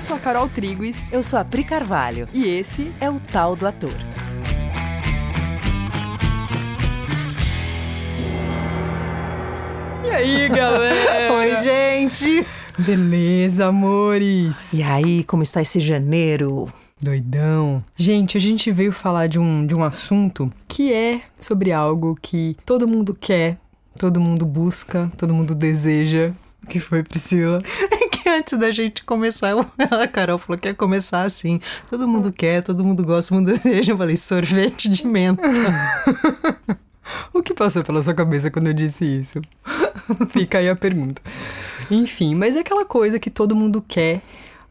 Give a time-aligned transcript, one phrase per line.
[0.00, 1.12] Eu sou a Carol Triguis.
[1.12, 2.26] Eu sou a Pri Carvalho.
[2.32, 3.92] E esse é o Tal do Ator.
[10.02, 11.34] E aí, galera?
[11.34, 12.46] Oi, gente!
[12.78, 14.72] Beleza, amores?
[14.72, 16.72] E aí, como está esse janeiro?
[16.98, 17.84] Doidão.
[17.94, 22.56] Gente, a gente veio falar de um, de um assunto que é sobre algo que
[22.64, 23.58] todo mundo quer,
[23.98, 26.32] todo mundo busca, todo mundo deseja.
[26.64, 27.58] O que foi, Priscila?
[28.22, 29.54] Que antes da gente começar,
[29.90, 31.60] a Carol falou que ia começar assim.
[31.88, 33.92] Todo mundo quer, todo mundo gosta, todo mundo deseja.
[33.92, 35.42] Eu falei, sorvete de menta.
[37.32, 39.40] o que passou pela sua cabeça quando eu disse isso?
[40.28, 41.20] Fica aí a pergunta.
[41.90, 44.22] Enfim, mas é aquela coisa que todo mundo quer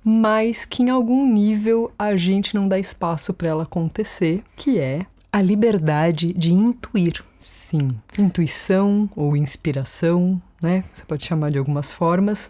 [0.01, 5.05] mas que em algum nível a gente não dá espaço para ela acontecer, que é
[5.31, 7.23] a liberdade de intuir.
[7.37, 10.83] Sim, intuição ou inspiração, né?
[10.93, 12.49] Você pode chamar de algumas formas,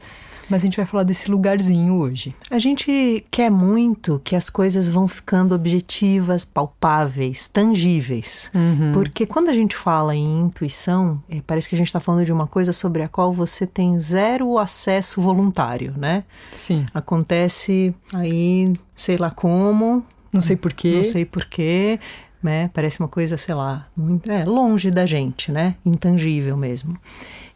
[0.50, 2.36] mas a gente vai falar desse lugarzinho hoje.
[2.50, 8.52] A gente quer muito que as coisas vão ficando objetivas, palpáveis, tangíveis.
[8.54, 8.92] Uhum.
[8.94, 12.34] Porque quando a gente fala em intuição, é, parece que a gente está falando de
[12.34, 16.24] uma coisa sobre a qual você tem zero acesso voluntário, né?
[16.52, 16.86] Sim.
[16.94, 20.04] Acontece aí, sei lá como.
[20.34, 20.98] Não sei porquê.
[20.98, 22.00] Não sei porquê.
[22.42, 22.70] Né?
[22.74, 25.76] Parece uma coisa, sei lá, muito é, longe da gente, né?
[25.86, 26.98] Intangível mesmo.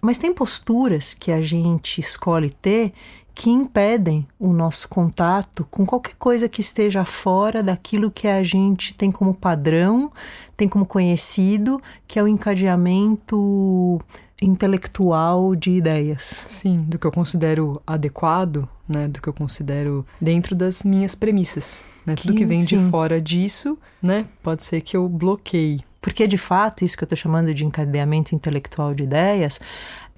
[0.04, 2.92] Mas tem posturas que a gente escolhe ter
[3.34, 8.94] que impedem o nosso contato com qualquer coisa que esteja fora daquilo que a gente
[8.96, 10.12] tem como padrão,
[10.58, 13.98] tem como conhecido, que é o encadeamento
[14.42, 16.46] intelectual de ideias.
[16.50, 21.86] Sim, do que eu considero adequado, né, do que eu considero dentro das minhas premissas,
[22.06, 22.16] né?
[22.16, 22.78] Tudo que, vem sim.
[22.78, 25.82] de fora disso, né, pode ser que eu bloqueie.
[26.02, 29.62] Porque, de fato, isso que eu estou chamando de encadeamento intelectual de ideias,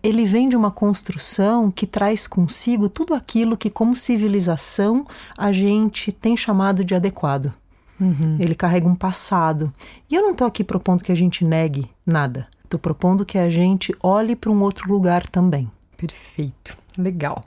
[0.01, 5.05] ele vem de uma construção que traz consigo tudo aquilo que, como civilização,
[5.37, 7.53] a gente tem chamado de adequado.
[7.99, 8.37] Uhum.
[8.39, 9.73] Ele carrega um passado.
[10.09, 12.47] E eu não estou aqui propondo que a gente negue nada.
[12.63, 15.69] Estou propondo que a gente olhe para um outro lugar também.
[15.95, 16.75] Perfeito.
[16.97, 17.43] Legal.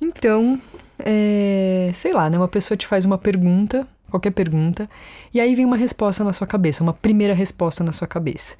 [0.00, 0.60] Então,
[0.98, 2.38] é, sei lá, né?
[2.38, 4.88] Uma pessoa te faz uma pergunta qualquer pergunta,
[5.32, 8.56] e aí vem uma resposta na sua cabeça, uma primeira resposta na sua cabeça.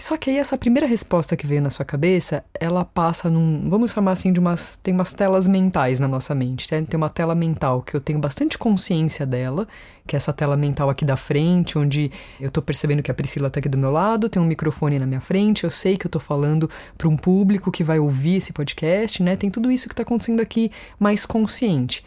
[0.00, 3.92] Só que aí essa primeira resposta que veio na sua cabeça, ela passa num, vamos
[3.92, 6.82] chamar assim de umas, tem umas telas mentais na nossa mente, né?
[6.88, 9.68] tem uma tela mental que eu tenho bastante consciência dela,
[10.06, 13.50] que é essa tela mental aqui da frente, onde eu tô percebendo que a Priscila
[13.50, 16.10] tá aqui do meu lado, tem um microfone na minha frente, eu sei que eu
[16.10, 19.36] tô falando para um público que vai ouvir esse podcast, né?
[19.36, 22.02] Tem tudo isso que tá acontecendo aqui mais consciente.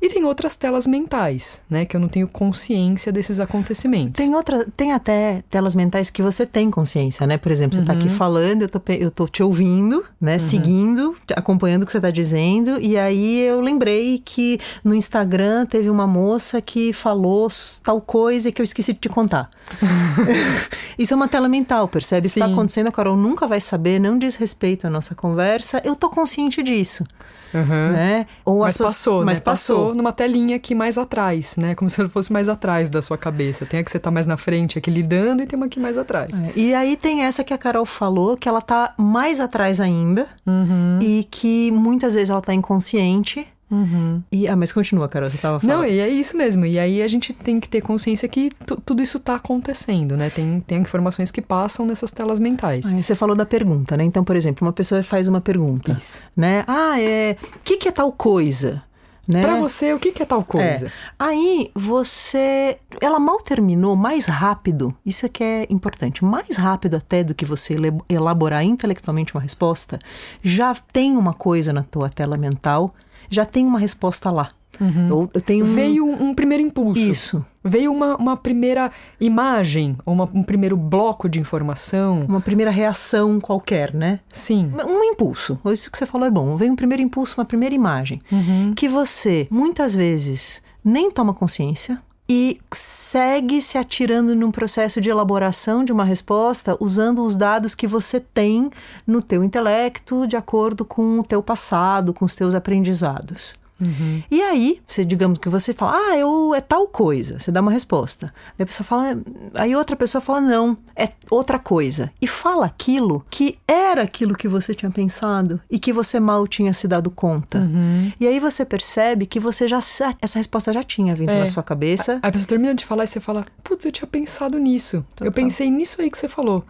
[0.00, 1.84] E tem outras telas mentais, né?
[1.84, 4.12] Que eu não tenho consciência desses acontecimentos.
[4.14, 7.36] Tem outra, tem até telas mentais que você tem consciência, né?
[7.36, 8.14] Por exemplo, você está aqui uhum.
[8.14, 10.34] falando, eu tô, eu tô te ouvindo, né?
[10.34, 10.38] Uhum.
[10.38, 12.80] Seguindo, acompanhando o que você está dizendo.
[12.80, 17.48] E aí eu lembrei que no Instagram teve uma moça que falou
[17.82, 19.50] tal coisa que eu esqueci de te contar.
[20.96, 22.28] Isso é uma tela mental, percebe?
[22.28, 25.82] Isso está acontecendo, a Carol nunca vai saber, não diz respeito à nossa conversa.
[25.84, 27.04] Eu tô consciente disso.
[27.52, 27.92] Uhum.
[27.92, 28.26] Né?
[28.44, 29.44] Ou mas passou, mas né?
[29.44, 29.76] passou.
[29.78, 31.74] passou numa telinha aqui mais atrás, né?
[31.74, 33.66] Como se ele fosse mais atrás da sua cabeça.
[33.66, 35.98] Tem a que você tá mais na frente aqui lidando e tem uma aqui mais
[35.98, 36.42] atrás.
[36.42, 36.52] É.
[36.56, 40.98] E aí tem essa que a Carol falou, que ela tá mais atrás ainda uhum.
[41.00, 44.22] e que muitas vezes ela tá inconsciente Uhum.
[44.32, 45.78] E, ah, mas continua, Carol, você estava falando.
[45.78, 46.64] Não, e é isso mesmo.
[46.64, 48.50] E aí a gente tem que ter consciência que
[48.84, 50.30] tudo isso está acontecendo, né?
[50.30, 52.94] Tem, tem informações que passam nessas telas mentais.
[52.94, 54.04] Ah, você falou da pergunta, né?
[54.04, 55.92] Então, por exemplo, uma pessoa faz uma pergunta.
[55.92, 56.22] Isso.
[56.36, 56.64] Né?
[56.66, 57.36] Ah, é.
[57.56, 58.82] O que, que é tal coisa?
[59.28, 59.42] Né?
[59.42, 60.86] Para você, o que, que, é tal coisa?
[60.86, 60.90] É.
[61.18, 62.78] Aí você.
[62.98, 67.44] Ela mal terminou, mais rápido, isso é que é importante, mais rápido até do que
[67.44, 67.76] você
[68.08, 69.98] elaborar intelectualmente uma resposta,
[70.42, 72.94] já tem uma coisa na tua tela mental
[73.30, 74.48] já tem uma resposta lá.
[74.80, 75.28] Uhum.
[75.34, 75.74] Eu tenho um...
[75.74, 77.00] Veio um primeiro impulso.
[77.00, 77.44] Isso.
[77.64, 78.90] Veio uma, uma primeira
[79.20, 82.24] imagem, ou uma, um primeiro bloco de informação.
[82.28, 84.20] Uma primeira reação qualquer, né?
[84.30, 84.72] Sim.
[84.86, 85.58] Um impulso.
[85.66, 86.56] Isso que você falou é bom.
[86.56, 88.22] Veio um primeiro impulso, uma primeira imagem.
[88.30, 88.72] Uhum.
[88.74, 95.82] Que você, muitas vezes, nem toma consciência e segue se atirando num processo de elaboração
[95.82, 98.70] de uma resposta usando os dados que você tem
[99.06, 103.56] no teu intelecto de acordo com o teu passado, com os teus aprendizados.
[103.80, 104.22] Uhum.
[104.30, 107.70] E aí, você, digamos que você fala, ah, eu é tal coisa, você dá uma
[107.70, 108.32] resposta.
[108.58, 109.18] Aí a pessoa fala,
[109.54, 112.10] aí outra pessoa fala, não, é outra coisa.
[112.20, 116.72] E fala aquilo que era aquilo que você tinha pensado e que você mal tinha
[116.72, 117.58] se dado conta.
[117.58, 118.12] Uhum.
[118.18, 119.78] E aí você percebe que você já
[120.20, 121.40] essa resposta já tinha vindo é.
[121.40, 122.18] na sua cabeça.
[122.22, 125.04] A, a pessoa termina de falar e você fala, putz, eu tinha pensado nisso.
[125.20, 126.64] Eu pensei nisso aí que você falou.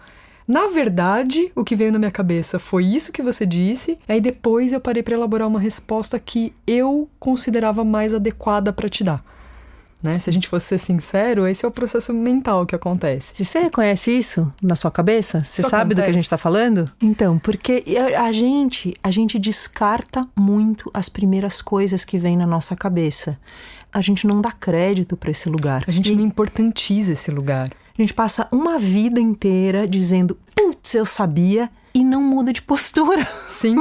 [0.49, 3.99] Na verdade, o que veio na minha cabeça foi isso que você disse.
[4.09, 9.05] Aí depois eu parei para elaborar uma resposta que eu considerava mais adequada para te
[9.05, 9.23] dar.
[10.03, 10.13] Né?
[10.13, 13.33] Se a gente fosse ser sincero, esse é o processo mental que acontece.
[13.35, 16.13] Se você reconhece isso na sua cabeça, você Isso sabe do que a acontece.
[16.19, 16.85] gente está falando?
[17.03, 17.85] Então, porque
[18.17, 23.39] a, a gente, a gente descarta muito as primeiras coisas que vêm na nossa cabeça.
[23.93, 25.83] A gente não dá crédito para esse lugar.
[25.87, 27.71] A gente E não importantiza esse lugar.
[27.99, 33.27] A gente passa uma vida inteira dizendo, putz, eu sabia, e não muda de postura.
[33.49, 33.77] Sim.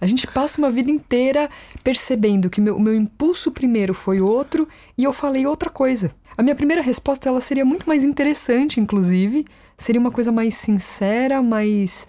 [0.00, 1.50] A gente passa uma vida inteira
[1.82, 6.14] percebendo que meu- o meu impulso primeiro foi outro e eu falei outra coisa.
[6.36, 9.44] A minha primeira resposta ela seria muito mais interessante, inclusive.
[9.76, 12.06] Seria uma coisa mais sincera, mais,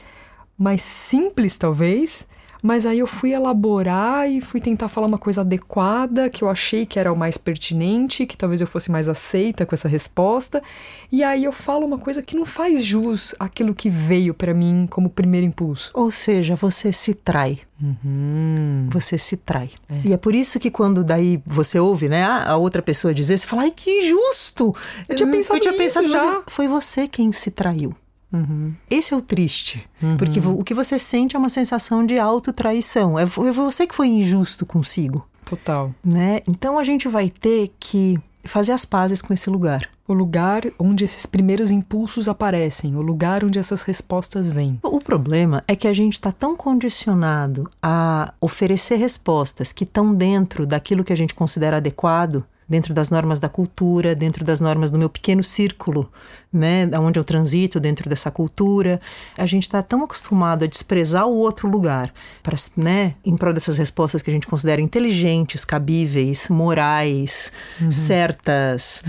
[0.57, 2.27] mais simples, talvez.
[2.68, 6.86] Mas aí eu fui elaborar e fui tentar falar uma coisa adequada, que eu achei
[6.86, 10.62] que era o mais pertinente, que talvez eu fosse mais aceita com essa resposta.
[11.10, 14.86] E aí eu falo uma coisa que não faz jus àquilo que veio pra mim
[14.90, 15.92] como primeiro impulso.
[15.94, 17.62] Ou seja, você se trai.
[17.81, 18.90] Uhum.
[18.92, 19.69] Você se trai.
[20.04, 23.48] E é por isso que quando daí você ouve, né, a outra pessoa dizer, você
[23.48, 24.75] fala, ai, que injusto!
[25.08, 26.19] Eu tinha pensado tinha nisso pensado já.
[26.19, 27.96] Você, foi você quem se traiu.
[28.31, 28.74] Uhum.
[28.89, 29.88] Esse é o triste.
[30.18, 33.18] Porque vo- o que você sente é uma sensação de autotraição.
[33.18, 35.94] É você que foi injusto consigo, Total.
[36.03, 36.41] né?
[36.47, 39.89] Então a gente vai ter que fazer as pazes com esse lugar.
[40.07, 44.80] O lugar onde esses primeiros impulsos aparecem, o lugar onde essas respostas vêm.
[44.81, 50.65] O problema é que a gente está tão condicionado a oferecer respostas que estão dentro
[50.65, 55.00] daquilo que a gente considera adequado, dentro das normas da cultura, dentro das normas do
[55.00, 56.12] meu pequeno círculo,
[56.52, 59.00] né, onde eu transito dentro dessa cultura.
[59.38, 63.78] A gente está tão acostumado a desprezar o outro lugar, para, né, em prol dessas
[63.78, 67.52] respostas que a gente considera inteligentes, cabíveis, morais,
[67.90, 69.04] certas,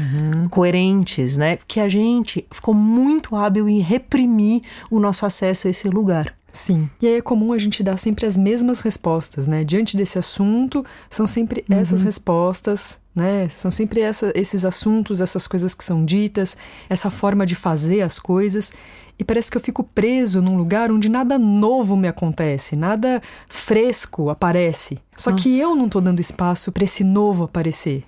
[0.50, 5.88] coerentes, né, que a gente ficou muito hábil em reprimir o nosso acesso a esse
[5.88, 6.34] lugar.
[6.50, 6.88] Sim.
[7.00, 9.62] E aí é comum a gente dar sempre as mesmas respostas, né?
[9.62, 13.48] Diante desse assunto, são sempre essas respostas, né?
[13.48, 16.56] São sempre essa, esses assuntos, essas coisas que são ditas,
[16.88, 18.72] essa forma de fazer as coisas.
[19.18, 24.30] E parece que eu fico preso num lugar onde nada novo me acontece, nada fresco
[24.30, 25.00] aparece.
[25.16, 25.62] Só que Nossa.
[25.62, 28.04] eu não tô dando espaço para esse novo aparecer,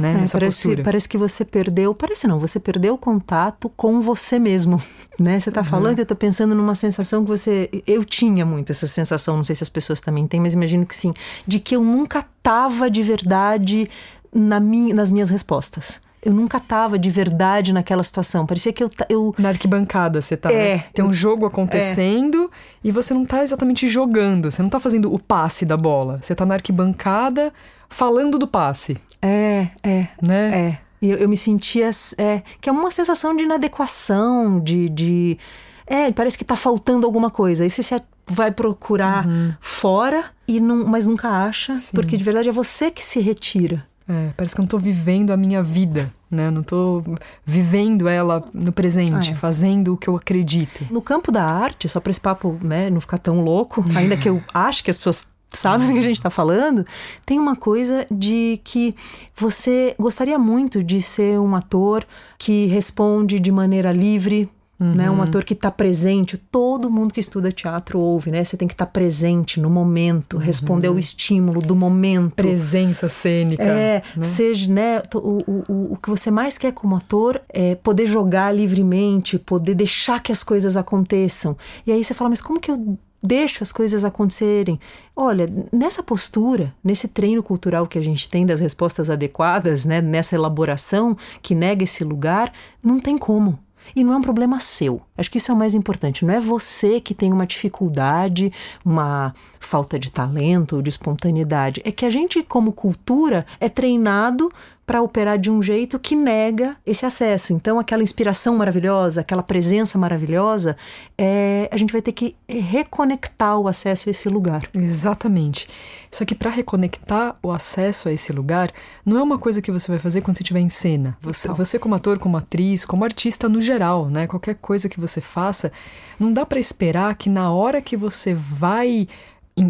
[0.00, 0.24] né?
[0.24, 0.82] É, parece, postura.
[0.82, 4.80] parece que você perdeu, parece não, você perdeu o contato com você mesmo,
[5.20, 5.38] né?
[5.38, 5.66] Você tá Uhum.
[5.66, 9.54] falando, eu tô pensando numa sensação que você, eu tinha muito essa sensação, não sei
[9.54, 11.12] se as pessoas também têm, mas imagino que sim,
[11.46, 13.86] de que eu nunca tava de verdade
[14.34, 16.00] na nas minhas respostas.
[16.24, 18.46] Eu nunca tava de verdade naquela situação.
[18.46, 20.50] Parecia que eu, eu Na arquibancada você tá.
[20.50, 20.76] É.
[20.76, 20.84] né?
[20.94, 22.50] Tem um jogo acontecendo
[22.82, 26.18] e você não tá exatamente jogando, você não tá fazendo o passe da bola.
[26.22, 27.52] Você tá na arquibancada
[27.90, 30.68] falando do passe, é, é, né?
[30.68, 31.90] É, e eu, eu me sentia.
[32.16, 34.88] É, que é uma sensação de inadequação, de.
[34.88, 35.38] de
[35.86, 37.64] é, parece que tá faltando alguma coisa.
[37.64, 37.94] Aí você se
[38.26, 39.26] vai procurar
[39.60, 41.92] fora, e não, mas nunca acha, Sim.
[41.94, 43.86] porque de verdade é você que se retira.
[44.08, 46.48] É, parece que eu não tô vivendo a minha vida, né?
[46.48, 47.02] Eu não tô
[47.44, 49.36] vivendo ela no presente, Ah, é.
[49.36, 50.86] fazendo o que eu acredito.
[50.90, 54.28] No campo da arte, só para esse papo né, não ficar tão louco, ainda que
[54.28, 56.84] eu acho que as pessoas sabem do que a gente está falando,
[57.24, 58.94] tem uma coisa de que
[59.36, 62.04] você gostaria muito de ser um ator
[62.36, 64.50] que responde de maneira livre.
[64.94, 68.44] Né, um ator que está presente, todo mundo que estuda teatro ouve, né?
[68.44, 72.34] Você tem que estar presente no momento, responder ao estímulo do momento.
[72.34, 73.62] Presença cênica.
[73.62, 74.24] É, né?
[74.24, 79.38] seja, né, o, o- o que você mais quer como ator é poder jogar livremente,
[79.38, 81.56] poder deixar que as coisas aconteçam.
[81.86, 84.78] E aí você fala, mas como que eu deixo as coisas acontecerem?
[85.16, 90.34] Olha, nessa postura, nesse treino cultural que a gente tem das respostas adequadas, né, nessa
[90.34, 93.58] elaboração que nega esse lugar, não tem como.
[93.94, 95.00] E não é um problema seu.
[95.16, 96.24] Acho que isso é o mais importante.
[96.24, 98.52] Não é você que tem uma dificuldade,
[98.84, 99.34] uma
[99.64, 101.82] falta de talento ou de espontaneidade.
[101.84, 104.52] É que a gente, como cultura, é treinado
[104.86, 107.52] para operar de um jeito que nega esse acesso.
[107.52, 110.76] Então, aquela inspiração maravilhosa, aquela presença maravilhosa,
[111.16, 114.62] é, a gente vai ter que reconectar o acesso a esse lugar.
[114.74, 115.68] Exatamente.
[116.10, 118.70] Só que para reconectar o acesso a esse lugar,
[119.04, 121.16] não é uma coisa que você vai fazer quando você estiver em cena.
[121.22, 124.26] Você, você como ator, como atriz, como artista no geral, né?
[124.26, 125.72] Qualquer coisa que você faça,
[126.20, 129.08] não dá para esperar que na hora que você vai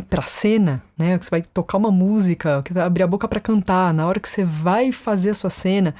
[0.08, 3.40] pra cena, né, que você vai tocar uma música, que vai abrir a boca para
[3.40, 5.94] cantar, na hora que você vai fazer a sua cena,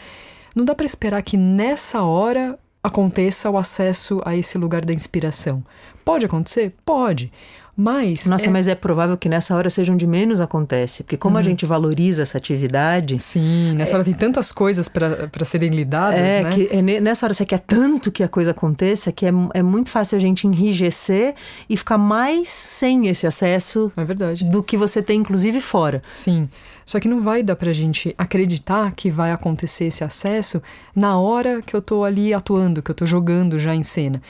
[0.55, 5.64] não dá para esperar que nessa hora aconteça o acesso a esse lugar da inspiração.
[6.05, 6.75] Pode acontecer?
[6.85, 7.33] Pode.
[7.76, 8.26] Mas.
[8.26, 8.50] Nossa, é...
[8.50, 11.02] mas é provável que nessa hora seja onde menos acontece.
[11.02, 11.40] Porque como uhum.
[11.40, 13.19] a gente valoriza essa atividade.
[13.19, 13.95] Sim, nessa é...
[13.97, 16.50] hora tem tantas coisas para serem lidadas, é, né?
[16.52, 19.90] Que é nessa hora você quer tanto que a coisa aconteça que é, é muito
[19.90, 21.35] fácil a gente enrijecer
[21.69, 23.93] e ficar mais sem esse acesso.
[23.97, 24.45] É verdade.
[24.45, 26.02] Do que você tem, inclusive, fora.
[26.09, 26.49] Sim.
[26.85, 30.62] Só que não vai dar pra gente acreditar que vai acontecer esse acesso
[30.95, 34.21] na hora que eu tô ali atuando, que eu tô jogando já em cena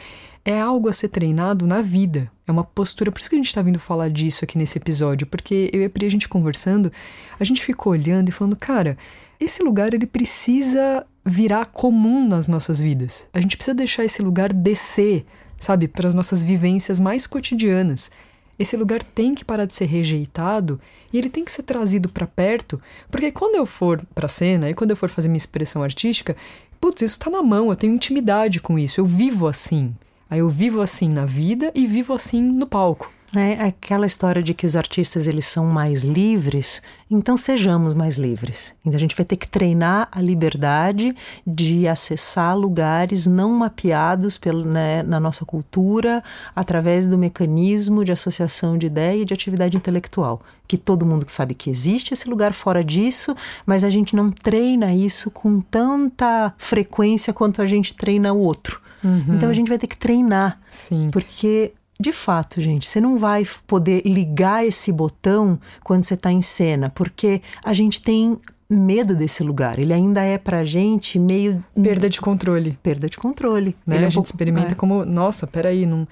[0.44, 2.30] é algo a ser treinado na vida.
[2.46, 3.10] É uma postura.
[3.10, 5.84] Por isso que a gente está vindo falar disso aqui nesse episódio, porque eu e
[5.86, 6.92] a Pri, a gente conversando,
[7.40, 8.98] a gente ficou olhando e falando, cara,
[9.40, 13.26] esse lugar ele precisa virar comum nas nossas vidas.
[13.32, 15.24] A gente precisa deixar esse lugar descer,
[15.58, 18.10] sabe, para as nossas vivências mais cotidianas.
[18.58, 20.80] Esse lugar tem que parar de ser rejeitado
[21.12, 24.74] e ele tem que ser trazido para perto, porque quando eu for para cena e
[24.74, 26.36] quando eu for fazer minha expressão artística,
[26.80, 29.92] putz, isso está na mão, eu tenho intimidade com isso, eu vivo assim.
[30.28, 33.10] Aí eu vivo assim na vida e vivo assim no palco.
[33.34, 38.74] É aquela história de que os artistas eles são mais livres, então sejamos mais livres.
[38.84, 41.14] Então a gente vai ter que treinar a liberdade
[41.46, 46.22] de acessar lugares não mapeados pelo, né, na nossa cultura
[46.54, 50.40] através do mecanismo de associação de ideia e de atividade intelectual.
[50.66, 53.34] Que todo mundo sabe que existe esse lugar fora disso,
[53.66, 58.80] mas a gente não treina isso com tanta frequência quanto a gente treina o outro.
[59.02, 59.34] Uhum.
[59.36, 60.58] Então a gente vai ter que treinar.
[60.70, 61.10] Sim.
[61.12, 66.42] Porque de fato, gente, você não vai poder ligar esse botão quando você está em
[66.42, 69.78] cena, porque a gente tem medo desse lugar.
[69.78, 71.64] Ele ainda é pra gente meio.
[71.80, 72.78] Perda de controle.
[72.82, 73.76] Perda de controle.
[73.86, 73.96] Né?
[73.96, 74.28] Ele é a gente pouco...
[74.28, 74.74] experimenta é.
[74.74, 76.06] como, nossa, peraí, não...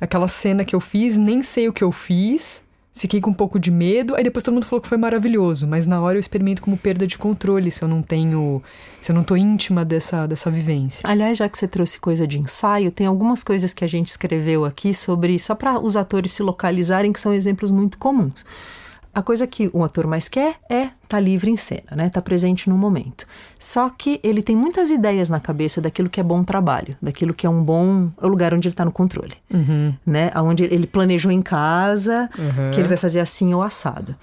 [0.00, 2.64] aquela cena que eu fiz, nem sei o que eu fiz,
[2.98, 5.86] Fiquei com um pouco de medo, aí depois todo mundo falou que foi maravilhoso, mas
[5.86, 8.60] na hora eu experimento como perda de controle se eu não tenho,
[9.00, 11.08] se eu não tô íntima dessa, dessa vivência.
[11.08, 14.64] Aliás, já que você trouxe coisa de ensaio, tem algumas coisas que a gente escreveu
[14.64, 18.44] aqui sobre, só para os atores se localizarem, que são exemplos muito comuns.
[19.18, 22.08] A coisa que o ator mais quer é estar tá livre em cena, né?
[22.08, 23.26] Tá presente no momento.
[23.58, 27.44] Só que ele tem muitas ideias na cabeça daquilo que é bom trabalho, daquilo que
[27.44, 29.92] é um bom é o lugar onde ele está no controle, uhum.
[30.06, 30.30] né?
[30.36, 32.70] Onde ele planejou em casa uhum.
[32.70, 34.14] que ele vai fazer assim ou assado.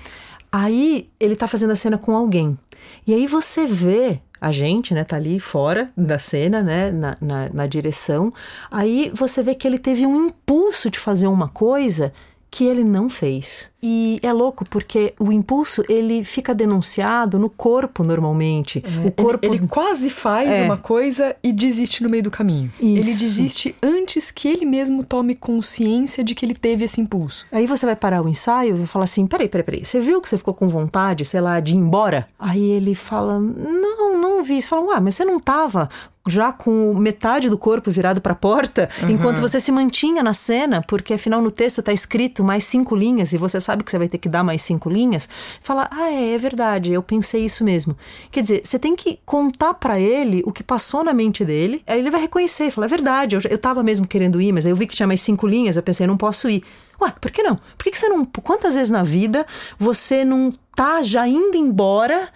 [0.50, 2.58] Aí ele está fazendo a cena com alguém.
[3.06, 7.50] E aí você vê a gente, né, tá ali fora da cena, né, na, na,
[7.50, 8.34] na direção.
[8.72, 12.14] Aí você vê que ele teve um impulso de fazer uma coisa
[12.56, 13.70] que ele não fez.
[13.84, 18.82] E é louco porque o impulso ele fica denunciado no corpo normalmente.
[18.82, 20.64] É, o corpo ele, ele quase faz é.
[20.64, 22.72] uma coisa e desiste no meio do caminho.
[22.80, 22.86] Isso.
[22.86, 27.46] Ele desiste antes que ele mesmo tome consciência de que ele teve esse impulso.
[27.52, 29.86] Aí você vai parar o ensaio e vai falar assim: peraí, peraí, peraí.
[29.86, 32.26] Você viu que você ficou com vontade, sei lá, de ir embora?
[32.40, 34.62] Aí ele fala: não, não vi.
[34.62, 35.90] Você fala: ué, mas você não tava
[36.28, 39.10] já com metade do corpo virado para a porta, uhum.
[39.12, 43.32] enquanto você se mantinha na cena, porque afinal no texto está escrito mais cinco linhas
[43.34, 45.30] e você sabe que você vai ter que dar mais cinco linhas,
[45.62, 47.96] fala, ah, é, é verdade, eu pensei isso mesmo.
[48.32, 52.00] Quer dizer, você tem que contar para ele o que passou na mente dele, aí
[52.00, 54.76] ele vai reconhecer, fala, é verdade, eu, eu tava mesmo querendo ir, mas aí eu
[54.76, 56.64] vi que tinha mais cinco linhas, eu pensei, não posso ir.
[57.02, 57.56] Ué, por que não?
[57.56, 58.24] Por que, que você não.
[58.24, 59.46] Quantas vezes na vida
[59.78, 62.30] você não tá já indo embora?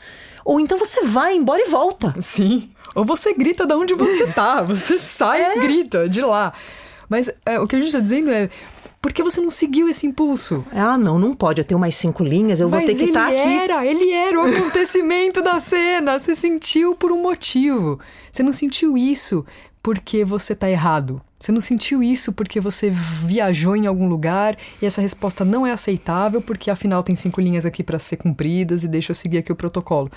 [0.45, 2.13] Ou então você vai embora e volta.
[2.21, 2.69] Sim.
[2.95, 4.61] Ou você grita de onde você tá.
[4.69, 5.57] Você sai é.
[5.57, 6.53] e grita de lá.
[7.07, 8.49] Mas é, o que a gente tá dizendo é.
[9.01, 10.65] Por que você não seguiu esse impulso?
[10.73, 11.61] Ah, não, não pode.
[11.61, 13.39] Eu tenho mais cinco linhas, eu Mas vou ter que estar tá aqui.
[13.39, 16.19] Ele era, ele era o acontecimento da cena.
[16.19, 17.97] Você sentiu por um motivo.
[18.29, 19.45] Você não sentiu isso
[19.81, 21.21] porque você tá errado.
[21.39, 25.71] Você não sentiu isso porque você viajou em algum lugar e essa resposta não é
[25.71, 29.51] aceitável porque afinal tem cinco linhas aqui para ser cumpridas e deixa eu seguir aqui
[29.51, 30.11] o protocolo.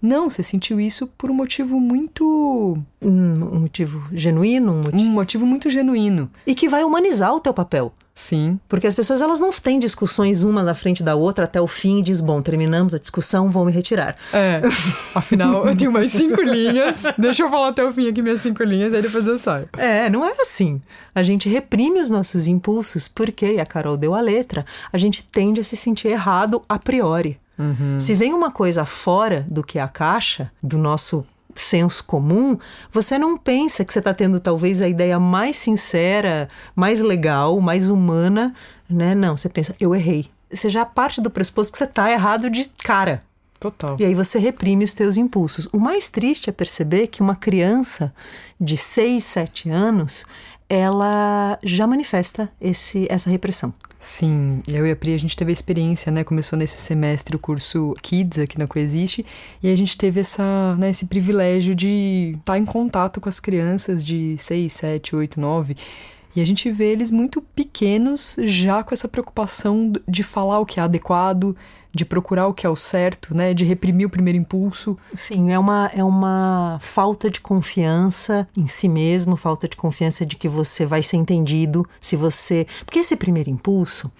[0.00, 2.78] Não, você sentiu isso por um motivo muito.
[3.02, 4.72] Um motivo genuíno?
[4.72, 5.02] Um motivo...
[5.02, 6.30] um motivo muito genuíno.
[6.46, 7.92] E que vai humanizar o teu papel.
[8.18, 8.58] Sim.
[8.68, 12.00] Porque as pessoas elas não têm discussões uma na frente da outra até o fim
[12.00, 14.16] e diz, bom, terminamos a discussão, vou me retirar.
[14.32, 14.60] É.
[15.14, 17.04] Afinal, eu tenho mais cinco linhas.
[17.16, 19.68] Deixa eu falar até o fim aqui minhas cinco linhas, aí depois eu saio.
[19.78, 20.80] É, não é assim.
[21.14, 25.22] A gente reprime os nossos impulsos porque, e a Carol deu a letra, a gente
[25.22, 27.38] tende a se sentir errado a priori.
[27.56, 28.00] Uhum.
[28.00, 31.24] Se vem uma coisa fora do que a caixa, do nosso
[31.60, 32.58] senso comum,
[32.92, 37.90] você não pensa que você está tendo talvez a ideia mais sincera, mais legal, mais
[37.90, 38.54] humana,
[38.88, 39.14] né?
[39.14, 40.30] Não, você pensa, eu errei.
[40.50, 43.22] Você já parte do pressuposto que você está errado de cara.
[43.60, 43.96] Total.
[43.98, 45.68] E aí você reprime os teus impulsos.
[45.72, 48.14] O mais triste é perceber que uma criança
[48.60, 50.24] de 6, 7 anos,
[50.68, 53.74] ela já manifesta esse, essa repressão.
[54.00, 56.22] Sim, eu e a Pri, a gente teve a experiência, né?
[56.22, 59.26] Começou nesse semestre o curso Kids aqui na Coexiste,
[59.60, 64.04] e a gente teve essa, né, esse privilégio de estar em contato com as crianças
[64.04, 65.76] de 6, 7, 8, 9.
[66.36, 70.78] E a gente vê eles muito pequenos, já com essa preocupação de falar o que
[70.78, 71.56] é adequado,
[71.98, 73.52] de procurar o que é o certo, né?
[73.52, 74.96] De reprimir o primeiro impulso.
[75.16, 80.36] Sim, é uma, é uma falta de confiança em si mesmo, falta de confiança de
[80.36, 82.68] que você vai ser entendido se você.
[82.84, 84.10] Porque esse primeiro impulso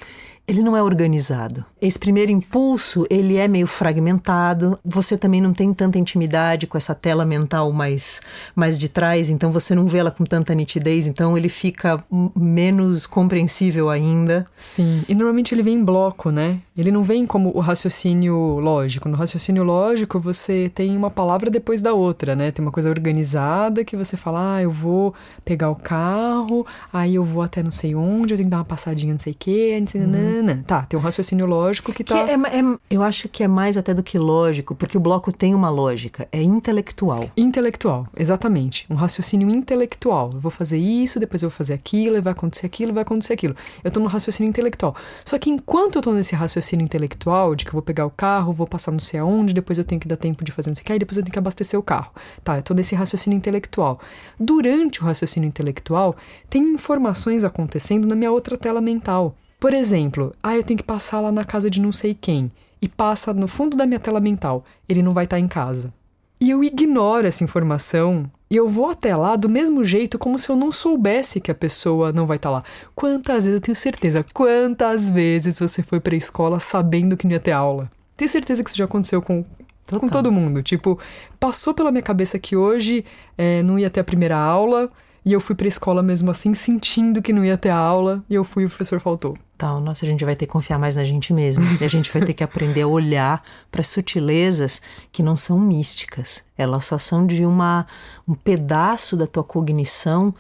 [0.49, 1.63] ele não é organizado.
[1.81, 4.79] Esse primeiro impulso, ele é meio fragmentado.
[4.85, 8.21] Você também não tem tanta intimidade com essa tela mental mais,
[8.55, 12.03] mais de trás, então você não vê ela com tanta nitidez, então ele fica
[12.35, 14.45] menos compreensível ainda.
[14.57, 16.59] Sim, e normalmente ele vem em bloco, né?
[16.77, 19.09] Ele não vem como o raciocínio lógico.
[19.09, 22.51] No raciocínio lógico, você tem uma palavra depois da outra, né?
[22.51, 27.25] Tem uma coisa organizada que você fala, ah, eu vou pegar o carro, aí eu
[27.25, 29.77] vou até não sei onde, eu tenho que dar uma passadinha não sei o quê,
[29.81, 30.63] não sei hum.
[30.67, 32.25] Tá, tem um raciocínio lógico que tá.
[32.25, 35.33] Que é, é, eu acho que é mais até do que lógico, porque o bloco
[35.33, 37.31] tem uma lógica, é intelectual.
[37.37, 38.87] Intelectual, exatamente.
[38.91, 40.31] Um raciocínio intelectual.
[40.33, 43.55] Eu vou fazer isso, depois eu vou fazer aquilo, vai acontecer aquilo, vai acontecer aquilo.
[43.85, 44.95] Eu tô no raciocínio intelectual.
[45.25, 48.53] Só que enquanto eu tô nesse raciocínio intelectual, de que eu vou pegar o carro,
[48.53, 50.83] vou passar não sei aonde, depois eu tenho que dar tempo de fazer não sei
[50.83, 52.11] o que, aí depois eu tenho que abastecer o carro.
[52.43, 54.01] Tá, eu tô nesse raciocínio intelectual.
[54.39, 56.17] Durante o raciocínio intelectual,
[56.49, 59.35] tem informações acontecendo na minha outra tela mental.
[59.61, 62.51] Por exemplo, ah, eu tenho que passar lá na casa de não sei quem,
[62.81, 65.93] e passa no fundo da minha tela mental, ele não vai estar tá em casa.
[66.41, 70.49] E eu ignoro essa informação e eu vou até lá do mesmo jeito como se
[70.49, 72.65] eu não soubesse que a pessoa não vai estar tá lá.
[72.95, 77.33] Quantas vezes, eu tenho certeza, quantas vezes você foi para a escola sabendo que não
[77.33, 77.91] ia ter aula?
[78.17, 79.45] Tenho certeza que isso já aconteceu com,
[79.91, 80.63] com todo mundo.
[80.63, 81.01] Tipo,
[81.41, 83.05] passou pela minha cabeça que hoje
[83.37, 84.89] é, não ia ter a primeira aula
[85.25, 88.37] e eu fui para a escola mesmo assim, sentindo que não ia ter aula e
[88.37, 89.37] eu fui e o professor faltou.
[89.59, 91.65] Então, nossa, a gente vai ter que confiar mais na gente mesmo.
[91.81, 96.45] E a gente vai ter que aprender a olhar para sutilezas que não são místicas.
[96.57, 97.85] Elas só são de uma,
[98.27, 100.33] um pedaço da tua cognição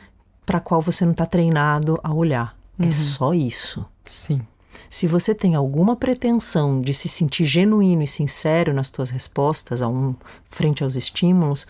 [0.46, 2.56] para qual você não está treinado a olhar.
[2.78, 2.88] É uhum.
[2.88, 3.84] É só isso.
[4.04, 4.40] Sim.
[4.88, 9.88] Se você tem alguma pretensão de se sentir genuíno e sincero nas tuas respostas a
[9.88, 10.14] um,
[10.48, 11.66] frente aos estímulos,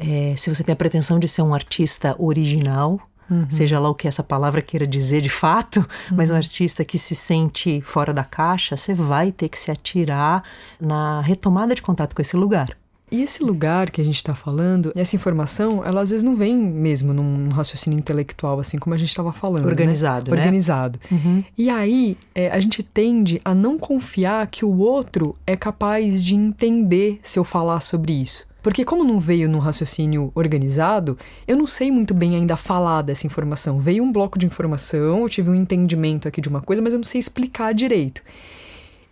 [0.00, 3.46] é, se você tem a pretensão de ser um artista original, Uhum.
[3.48, 5.78] Seja lá o que essa palavra queira dizer de fato,
[6.10, 6.16] uhum.
[6.16, 10.42] mas um artista que se sente fora da caixa, você vai ter que se atirar
[10.80, 12.68] na retomada de contato com esse lugar.
[13.10, 16.56] E esse lugar que a gente está falando, essa informação, ela às vezes não vem
[16.56, 19.64] mesmo num raciocínio intelectual, assim como a gente estava falando.
[19.64, 19.70] Né?
[19.70, 20.36] Organizado, né?
[20.36, 20.98] Organizado.
[21.10, 21.44] Uhum.
[21.56, 26.34] E aí, é, a gente tende a não confiar que o outro é capaz de
[26.34, 28.44] entender se eu falar sobre isso.
[28.66, 33.24] Porque, como não veio num raciocínio organizado, eu não sei muito bem ainda falar dessa
[33.24, 33.78] informação.
[33.78, 36.98] Veio um bloco de informação, eu tive um entendimento aqui de uma coisa, mas eu
[36.98, 38.22] não sei explicar direito.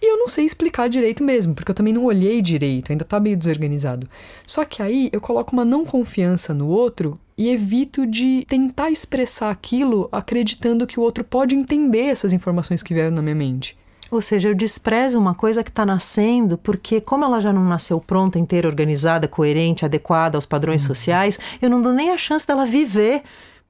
[0.03, 3.21] E eu não sei explicar direito mesmo, porque eu também não olhei direito, ainda tá
[3.21, 4.09] meio desorganizado.
[4.45, 9.51] Só que aí eu coloco uma não confiança no outro e evito de tentar expressar
[9.51, 13.79] aquilo acreditando que o outro pode entender essas informações que vieram na minha mente.
[14.15, 18.01] Ou seja, eu desprezo uma coisa que está nascendo porque, como ela já não nasceu
[18.01, 20.89] pronta, inteira, organizada, coerente, adequada aos padrões uhum.
[20.89, 23.23] sociais, eu não dou nem a chance dela viver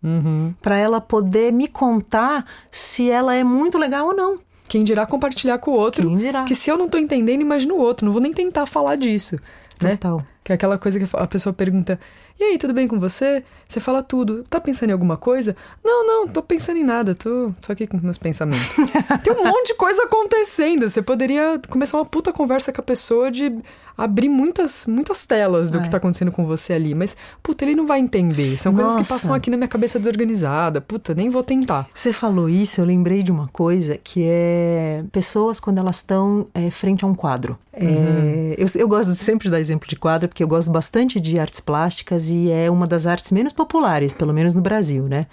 [0.02, 0.52] uhum.
[0.60, 4.38] para ela poder me contar se ela é muito legal ou não.
[4.68, 6.08] Quem dirá compartilhar com o outro.
[6.08, 6.44] Quem dirá.
[6.44, 8.04] Que se eu não estou entendendo, imagina o outro.
[8.04, 9.38] Não vou nem tentar falar disso.
[9.80, 9.96] Né?
[9.96, 10.24] Total.
[10.44, 11.98] Que é aquela coisa que a pessoa pergunta:
[12.38, 13.44] e aí, tudo bem com você?
[13.66, 14.44] Você fala tudo.
[14.50, 15.56] Tá pensando em alguma coisa?
[15.84, 17.14] Não, não, tô pensando em nada.
[17.14, 18.68] Tô, tô aqui com meus pensamentos.
[19.22, 20.90] Tem um monte de coisa acontecendo.
[20.90, 23.56] Você poderia começar uma puta conversa com a pessoa de
[23.96, 25.82] abrir muitas, muitas telas do é.
[25.82, 26.92] que tá acontecendo com você ali.
[26.92, 28.58] Mas, puta, ele não vai entender.
[28.58, 28.84] São Nossa.
[28.84, 30.80] coisas que passam aqui na minha cabeça desorganizada.
[30.80, 31.88] Puta, nem vou tentar.
[31.94, 36.68] Você falou isso, eu lembrei de uma coisa que é pessoas quando elas estão é,
[36.68, 37.56] frente a um quadro.
[37.72, 38.54] É, uhum.
[38.58, 41.60] eu, eu gosto sempre de dar exemplo de quadro, porque eu gosto bastante de artes
[41.60, 45.28] plásticas e é uma das artes menos populares, pelo menos no Brasil, né?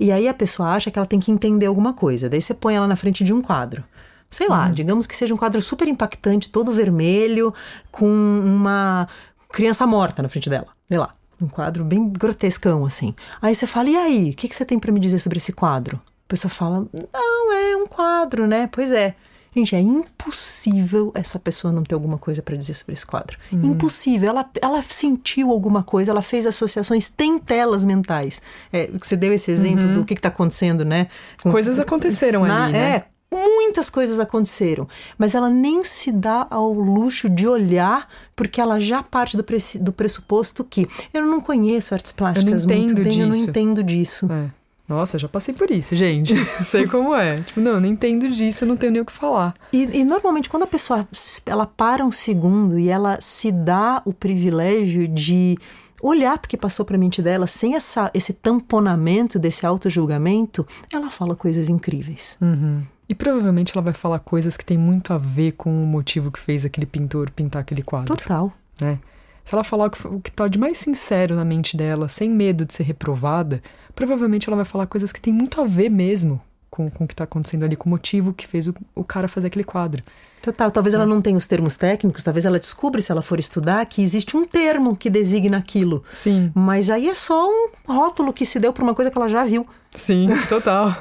[0.00, 2.26] E aí a pessoa acha que ela tem que entender alguma coisa.
[2.26, 3.84] Daí você põe ela na frente de um quadro.
[4.30, 4.72] Sei lá, uhum.
[4.72, 7.52] digamos que seja um quadro super impactante, todo vermelho,
[7.92, 9.06] com uma
[9.50, 10.68] criança morta na frente dela.
[10.88, 13.14] Sei lá, um quadro bem grotescão assim.
[13.42, 15.52] Aí você fala: "E aí, o que, que você tem para me dizer sobre esse
[15.52, 19.14] quadro?" A pessoa fala: "Não, é um quadro, né?" Pois é.
[19.56, 23.38] Gente, é impossível essa pessoa não ter alguma coisa para dizer sobre esse quadro.
[23.50, 23.60] Hum.
[23.62, 24.28] Impossível.
[24.28, 28.42] Ela, ela sentiu alguma coisa, ela fez associações, tem telas mentais.
[28.70, 29.94] É, você deu esse exemplo uhum.
[29.94, 31.08] do que está acontecendo, né?
[31.42, 32.96] Com, Coisas aconteceram na, ali, né?
[32.96, 38.78] É, muitas coisas aconteceram, mas ela nem se dá ao luxo de olhar, porque ela
[38.78, 39.44] já parte do,
[39.80, 43.22] do pressuposto que eu não conheço artes plásticas eu não entendo muito bem, disso.
[43.22, 44.30] eu não entendo disso.
[44.30, 44.50] É.
[44.88, 46.34] Nossa, já passei por isso, gente.
[46.64, 47.36] Sei como é.
[47.40, 49.54] Tipo, não, não entendo disso, eu não tenho nem o que falar.
[49.72, 51.06] E, e, normalmente quando a pessoa
[51.44, 55.56] ela para um segundo e ela se dá o privilégio de
[56.02, 61.34] olhar porque passou para a mente dela, sem essa, esse tamponamento desse auto-julgamento, ela fala
[61.34, 62.36] coisas incríveis.
[62.40, 62.84] Uhum.
[63.08, 66.40] E provavelmente ela vai falar coisas que tem muito a ver com o motivo que
[66.40, 68.14] fez aquele pintor pintar aquele quadro.
[68.16, 68.52] Total.
[68.80, 68.98] Né?
[69.46, 72.74] Se ela falar o que está de mais sincero na mente dela, sem medo de
[72.74, 73.62] ser reprovada,
[73.94, 77.14] provavelmente ela vai falar coisas que tem muito a ver mesmo com, com o que
[77.14, 80.02] está acontecendo ali, com o motivo que fez o, o cara fazer aquele quadro.
[80.42, 80.68] Total.
[80.72, 84.02] Talvez ela não tenha os termos técnicos, talvez ela descubra, se ela for estudar, que
[84.02, 86.02] existe um termo que designa aquilo.
[86.10, 86.50] Sim.
[86.52, 89.44] Mas aí é só um rótulo que se deu para uma coisa que ela já
[89.44, 89.64] viu.
[89.94, 90.92] Sim, total.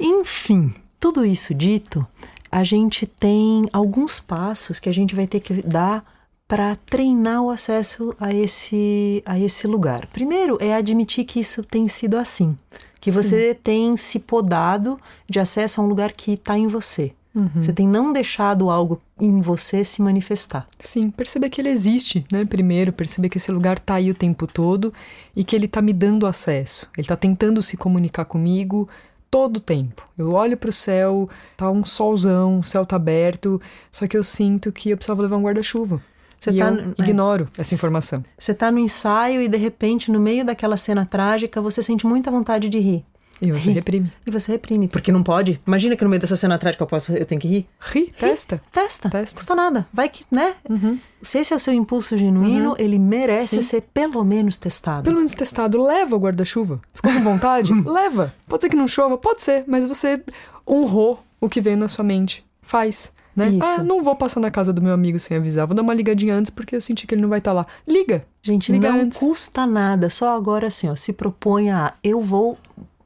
[0.00, 2.06] Enfim, tudo isso dito,
[2.50, 6.13] a gente tem alguns passos que a gente vai ter que dar
[6.54, 10.06] para treinar o acesso a esse, a esse lugar.
[10.12, 12.56] Primeiro é admitir que isso tem sido assim,
[13.00, 13.22] que Sim.
[13.22, 14.96] você tem se podado
[15.28, 17.10] de acesso a um lugar que está em você.
[17.34, 17.50] Uhum.
[17.56, 20.68] Você tem não deixado algo em você se manifestar.
[20.78, 22.44] Sim, perceber que ele existe, né?
[22.44, 24.94] Primeiro, perceber que esse lugar está aí o tempo todo
[25.34, 26.88] e que ele está me dando acesso.
[26.96, 28.88] Ele está tentando se comunicar comigo
[29.28, 30.08] todo o tempo.
[30.16, 34.22] Eu olho para o céu, tá um solzão, o céu tá aberto, só que eu
[34.22, 36.00] sinto que eu precisava levar um guarda-chuva.
[36.40, 38.22] Você e tá, eu ignoro é, essa informação.
[38.38, 42.30] Você está no ensaio e de repente, no meio daquela cena trágica, você sente muita
[42.30, 43.04] vontade de rir.
[43.40, 43.74] E você ri.
[43.74, 44.12] reprime.
[44.26, 45.60] E você reprime, porque não pode.
[45.66, 47.66] Imagina que no meio dessa cena trágica eu posso, eu tenho que rir.
[47.80, 48.62] Ri, testa.
[48.70, 49.10] Testa.
[49.10, 49.36] Testa.
[49.36, 49.86] Custa nada.
[49.92, 50.54] Vai que, né?
[50.68, 50.98] Uhum.
[51.20, 52.76] Se esse é o seu impulso genuíno, uhum.
[52.78, 53.62] ele merece Sim.
[53.62, 55.04] ser pelo menos testado.
[55.04, 55.82] Pelo menos testado.
[55.82, 56.80] Leva o guarda-chuva.
[56.92, 57.72] Ficou com vontade?
[57.84, 58.34] Leva.
[58.46, 59.18] Pode ser que não chova?
[59.18, 59.64] Pode ser.
[59.66, 60.22] Mas você
[60.66, 62.44] honrou o que veio na sua mente.
[62.62, 63.12] Faz.
[63.36, 63.48] Né?
[63.48, 63.66] Isso.
[63.66, 65.66] Ah, não vou passar na casa do meu amigo sem avisar.
[65.66, 67.66] Vou dar uma ligadinha antes porque eu senti que ele não vai estar tá lá.
[67.86, 68.24] Liga.
[68.42, 69.18] Gente, Liga não antes.
[69.18, 70.08] custa nada.
[70.08, 72.58] Só agora assim, ó, se proponha a eu vou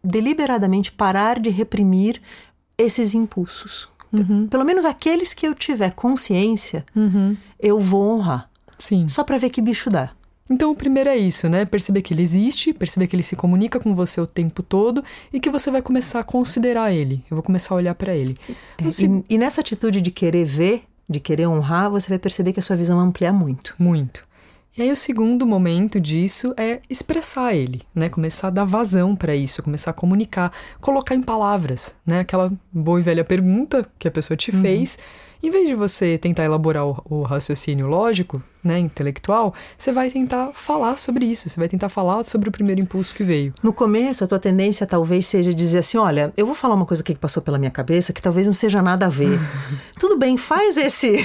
[0.02, 2.20] deliberadamente parar de reprimir
[2.76, 3.88] esses impulsos.
[4.12, 4.46] Uhum.
[4.48, 7.36] Pelo menos aqueles que eu tiver consciência, uhum.
[7.60, 8.48] eu vou honrar.
[8.78, 9.08] Sim.
[9.08, 10.10] Só para ver que bicho dá.
[10.50, 11.64] Então, o primeiro é isso, né?
[11.64, 15.38] Perceber que ele existe, perceber que ele se comunica com você o tempo todo e
[15.38, 17.22] que você vai começar a considerar ele.
[17.30, 18.36] Eu vou começar a olhar para ele.
[18.78, 22.60] É, e, e nessa atitude de querer ver, de querer honrar, você vai perceber que
[22.60, 23.74] a sua visão amplia muito.
[23.78, 24.26] Muito.
[24.76, 28.08] E aí o segundo momento disso é expressar ele, né?
[28.08, 32.20] Começar a dar vazão para isso, começar a comunicar, colocar em palavras, né?
[32.20, 34.60] Aquela boa e velha pergunta que a pessoa te uhum.
[34.60, 34.98] fez
[35.42, 40.50] em vez de você tentar elaborar o, o raciocínio lógico, né, intelectual, você vai tentar
[40.52, 43.54] falar sobre isso, você vai tentar falar sobre o primeiro impulso que veio.
[43.62, 47.02] No começo, a tua tendência talvez seja dizer assim: olha, eu vou falar uma coisa
[47.02, 49.38] aqui que passou pela minha cabeça que talvez não seja nada a ver.
[49.98, 51.18] Tudo bem, faz esse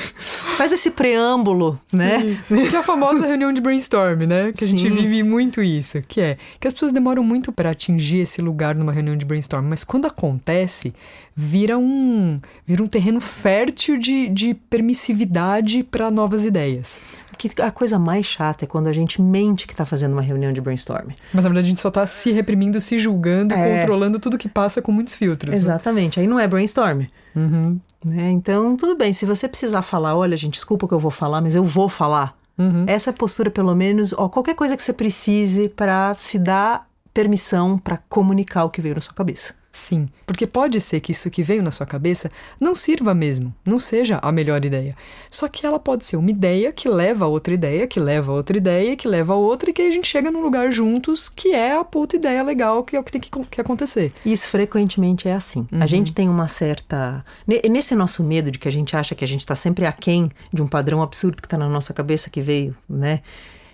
[0.57, 2.43] faz esse preâmbulo, Sim, né?
[2.47, 4.51] Que é a famosa reunião de brainstorm, né?
[4.51, 4.75] Que Sim.
[4.75, 8.41] a gente vive muito isso, que é que as pessoas demoram muito para atingir esse
[8.41, 10.93] lugar numa reunião de brainstorm, mas quando acontece,
[11.35, 17.01] vira um, vira um terreno fértil de, de permissividade para novas ideias.
[17.37, 20.53] Que a coisa mais chata é quando a gente mente que está fazendo uma reunião
[20.53, 21.09] de brainstorm.
[21.33, 23.79] Mas na verdade a gente só está se reprimindo, se julgando, é.
[23.79, 25.51] controlando tudo que passa com muitos filtros.
[25.51, 25.57] Né?
[25.57, 26.19] Exatamente.
[26.19, 26.23] Né?
[26.23, 27.05] Aí não é brainstorm.
[27.35, 27.79] Uhum.
[28.05, 28.29] Né?
[28.31, 29.11] Então, tudo bem.
[29.13, 32.37] Se você precisar falar, olha, gente, desculpa que eu vou falar, mas eu vou falar.
[32.57, 32.85] Uhum.
[32.87, 37.97] Essa postura, pelo menos, ó, qualquer coisa que você precise para se dar permissão para
[37.97, 39.55] comunicar o que veio na sua cabeça.
[39.75, 43.79] Sim, porque pode ser que isso que veio na sua cabeça não sirva mesmo, não
[43.79, 44.95] seja a melhor ideia.
[45.31, 48.35] Só que ela pode ser uma ideia que leva a outra ideia, que leva a
[48.35, 51.53] outra ideia, que leva a outra, e que a gente chega num lugar juntos que
[51.55, 54.13] é a puta ideia legal, que é o que tem que, que acontecer.
[54.23, 55.67] Isso frequentemente é assim.
[55.71, 55.81] Uhum.
[55.81, 57.25] A gente tem uma certa.
[57.47, 60.61] Nesse nosso medo de que a gente acha que a gente está sempre aquém de
[60.61, 63.21] um padrão absurdo que está na nossa cabeça que veio, né?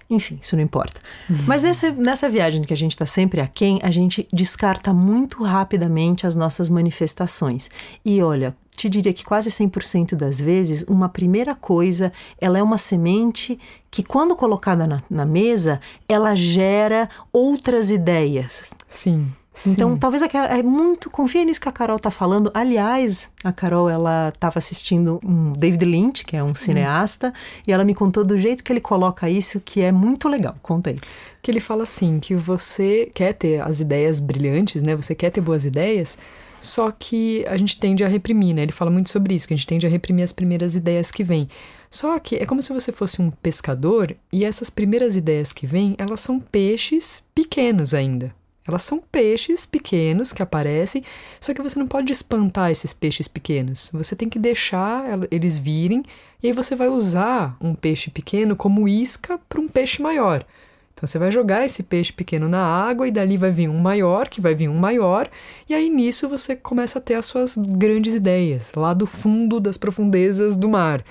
[0.10, 1.00] Enfim, isso não importa.
[1.30, 1.38] Uhum.
[1.46, 6.26] Mas nessa, nessa viagem que a gente está sempre aquém, a gente descarta muito rapidamente
[6.26, 7.70] as nossas manifestações.
[8.04, 12.78] E olha, te diria que quase 100% das vezes, uma primeira coisa, ela é uma
[12.78, 13.60] semente
[13.92, 18.72] que, quando colocada na, na mesa, ela gera outras ideias.
[18.88, 19.32] Sim.
[19.68, 21.10] Então, talvez aquela, é muito.
[21.10, 22.52] Confia nisso que a Carol tá falando.
[22.54, 27.64] Aliás, a Carol, ela estava assistindo um David Lynch, que é um cineasta, hum.
[27.68, 30.56] e ela me contou do jeito que ele coloca isso, que é muito legal.
[30.62, 31.00] Conta aí.
[31.42, 34.96] Que ele fala assim: que você quer ter as ideias brilhantes, né?
[34.96, 36.18] Você quer ter boas ideias,
[36.62, 38.64] só que a gente tende a reprimir, né?
[38.64, 41.24] Ele fala muito sobre isso, que a gente tende a reprimir as primeiras ideias que
[41.24, 41.50] vêm.
[41.90, 45.96] Só que é como se você fosse um pescador e essas primeiras ideias que vêm,
[45.98, 48.39] elas são peixes pequenos ainda.
[48.70, 51.04] Elas são peixes pequenos que aparecem,
[51.40, 53.90] só que você não pode espantar esses peixes pequenos.
[53.92, 56.04] Você tem que deixar eles virem
[56.42, 60.46] e aí você vai usar um peixe pequeno como isca para um peixe maior.
[60.94, 64.28] Então você vai jogar esse peixe pequeno na água e dali vai vir um maior,
[64.28, 65.30] que vai vir um maior,
[65.68, 69.78] e aí nisso você começa a ter as suas grandes ideias, lá do fundo das
[69.78, 71.04] profundezas do mar.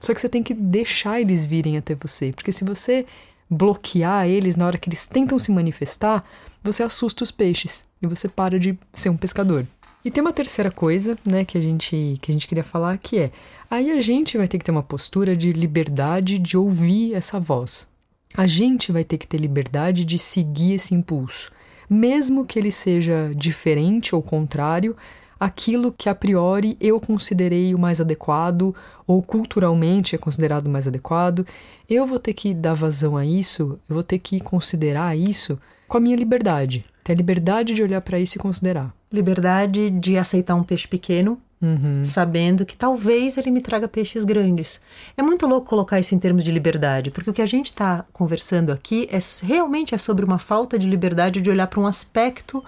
[0.00, 3.06] Só que você tem que deixar eles virem até você, porque se você
[3.50, 6.24] bloquear eles na hora que eles tentam se manifestar,
[6.64, 9.66] você assusta os peixes e você para de ser um pescador.
[10.02, 13.18] E tem uma terceira coisa, né, que a gente que a gente queria falar, que
[13.18, 13.30] é
[13.70, 17.88] aí a gente vai ter que ter uma postura de liberdade de ouvir essa voz.
[18.36, 21.52] A gente vai ter que ter liberdade de seguir esse impulso,
[21.88, 24.96] mesmo que ele seja diferente ou contrário
[25.38, 28.74] aquilo que a priori eu considerei o mais adequado
[29.06, 31.46] ou culturalmente é considerado mais adequado,
[31.88, 35.58] eu vou ter que dar vazão a isso, eu vou ter que considerar isso
[35.94, 36.84] com a minha liberdade.
[37.04, 38.92] Ter a liberdade de olhar para isso e considerar.
[39.12, 42.02] Liberdade de aceitar um peixe pequeno, Uhum.
[42.04, 44.80] sabendo que talvez ele me traga peixes grandes.
[45.16, 48.04] É muito louco colocar isso em termos de liberdade, porque o que a gente está
[48.12, 52.62] conversando aqui é realmente é sobre uma falta de liberdade de olhar para um aspecto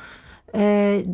[0.52, 1.04] é,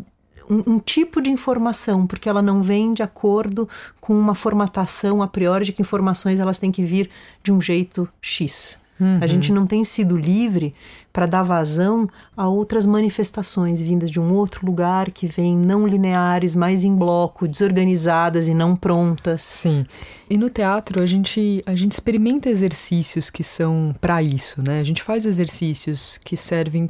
[0.48, 3.66] um, um, tipo de informação, porque ela não vem de acordo
[4.00, 7.08] com uma formatação a priori de que informações elas têm que vir
[7.42, 8.81] de um jeito X.
[9.02, 9.18] Uhum.
[9.20, 10.72] A gente não tem sido livre
[11.12, 16.54] para dar vazão a outras manifestações vindas de um outro lugar que vêm não lineares,
[16.54, 19.42] mais em bloco, desorganizadas e não prontas.
[19.42, 19.84] Sim.
[20.30, 24.78] E no teatro a gente a gente experimenta exercícios que são para isso, né?
[24.78, 26.88] A gente faz exercícios que servem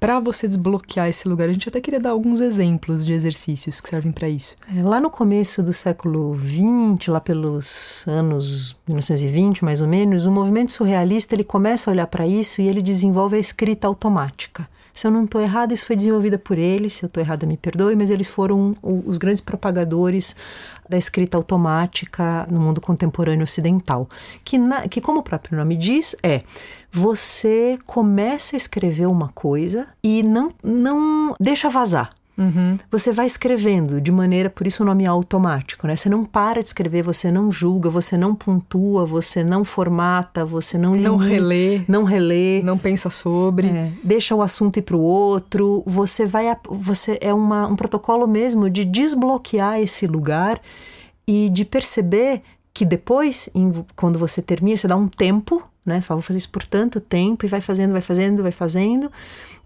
[0.00, 1.48] para você desbloquear esse lugar.
[1.48, 4.56] A gente até queria dar alguns exemplos de exercícios que servem para isso.
[4.74, 10.30] É, lá no começo do século XX, lá pelos anos 1920 mais ou menos, o
[10.30, 14.66] movimento surrealista ele começa a olhar para isso e ele desenvolve a escrita automática.
[14.92, 16.94] Se eu não estou errada, isso foi desenvolvida por eles.
[16.94, 20.36] Se eu estou errada, me perdoe, mas eles foram os grandes propagadores
[20.88, 24.08] da escrita automática no mundo contemporâneo ocidental.
[24.44, 26.42] Que, na, que como o próprio nome diz, é
[26.92, 32.19] você começa a escrever uma coisa e não, não deixa vazar.
[32.40, 32.78] Uhum.
[32.90, 35.94] Você vai escrevendo de maneira, por isso o nome é automático, né?
[35.94, 40.78] Você não para de escrever, você não julga, você não pontua, você não formata, você
[40.78, 45.02] não não relê, não relê, não pensa sobre, é, deixa o assunto ir para o
[45.02, 45.82] outro.
[45.86, 50.58] Você vai, você é uma, um protocolo mesmo de desbloquear esse lugar
[51.26, 52.40] e de perceber
[52.72, 56.00] que depois, em, quando você termina, você dá um tempo, né?
[56.00, 59.10] Fala, vou fazer isso por tanto tempo e vai fazendo, vai fazendo, vai fazendo.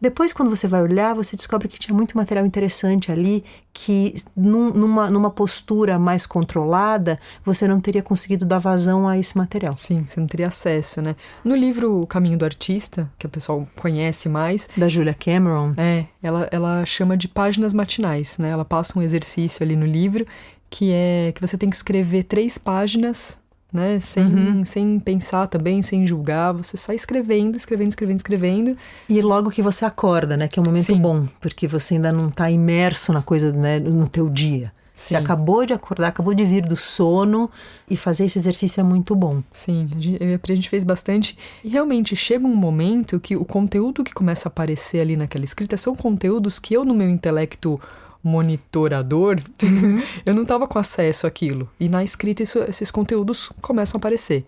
[0.00, 4.70] Depois, quando você vai olhar, você descobre que tinha muito material interessante ali, que num,
[4.70, 9.74] numa, numa postura mais controlada, você não teria conseguido dar vazão a esse material.
[9.74, 11.16] Sim, você não teria acesso, né?
[11.42, 14.68] No livro O Caminho do Artista, que o pessoal conhece mais...
[14.76, 15.72] Da Julia Cameron.
[15.76, 18.50] É, ela, ela chama de páginas matinais, né?
[18.50, 20.26] Ela passa um exercício ali no livro
[20.70, 23.40] que é que você tem que escrever três páginas
[23.74, 23.98] né?
[23.98, 24.64] Sem, uhum.
[24.64, 28.76] sem pensar também, sem julgar, você sai escrevendo, escrevendo, escrevendo, escrevendo.
[29.08, 30.46] E logo que você acorda, né?
[30.46, 31.00] Que é um momento Sim.
[31.00, 33.80] bom, porque você ainda não está imerso na coisa, né?
[33.80, 34.72] No teu dia.
[34.94, 35.08] Sim.
[35.08, 37.50] Você acabou de acordar, acabou de vir do sono
[37.90, 39.42] e fazer esse exercício é muito bom.
[39.50, 41.36] Sim, a gente, a gente fez bastante.
[41.64, 45.76] E realmente chega um momento que o conteúdo que começa a aparecer ali naquela escrita
[45.76, 47.80] são conteúdos que eu, no meu intelecto
[48.24, 50.02] monitorador, Uhum.
[50.24, 51.68] eu não estava com acesso àquilo.
[51.78, 54.44] E na escrita isso, esses conteúdos começam a aparecer.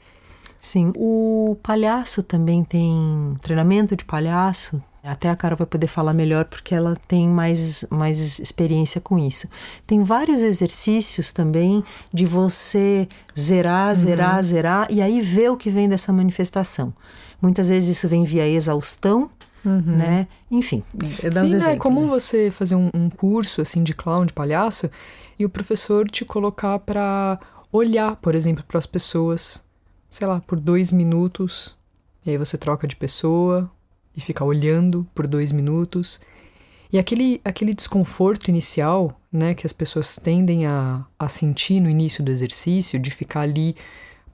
[0.61, 4.83] Sim, o palhaço também tem treinamento de palhaço.
[5.05, 9.49] Até a Carol vai poder falar melhor porque ela tem mais, mais experiência com isso.
[9.87, 13.07] Tem vários exercícios também de você
[13.39, 16.93] zerar, zerar, zerar e aí ver o que vem dessa manifestação.
[17.41, 19.31] Muitas vezes isso vem via exaustão,
[19.69, 20.29] né?
[20.51, 20.83] Enfim,
[21.23, 22.09] eu Sim, né, é exemplos, comum né?
[22.09, 24.91] você fazer um, um curso assim de clown, de palhaço,
[25.39, 27.39] e o professor te colocar para
[27.73, 29.63] olhar, por exemplo, para as pessoas,
[30.11, 31.77] sei lá, por dois minutos.
[32.25, 33.71] E aí você troca de pessoa
[34.17, 36.21] e fica olhando por dois minutos.
[36.93, 42.25] E aquele, aquele desconforto inicial, né, que as pessoas tendem a, a sentir no início
[42.25, 43.77] do exercício, de ficar ali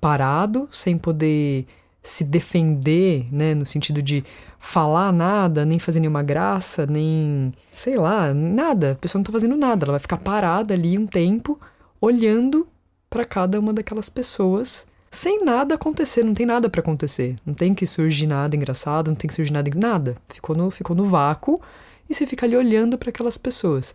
[0.01, 1.67] parado, sem poder
[2.03, 4.25] se defender, né, no sentido de
[4.63, 8.93] falar nada, nem fazer nenhuma graça, nem, sei lá, nada.
[8.93, 11.61] A pessoa não tá fazendo nada, ela vai ficar parada ali um tempo,
[12.01, 12.67] olhando
[13.11, 17.37] para cada uma daquelas pessoas, sem nada acontecer, não tem nada para acontecer.
[17.45, 20.17] Não tem que surgir nada engraçado, não tem que surgir nada, nada.
[20.29, 21.61] Ficou no, ficou no vácuo
[22.09, 23.95] e você fica ali olhando para aquelas pessoas.